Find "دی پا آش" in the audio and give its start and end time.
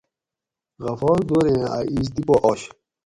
2.15-2.61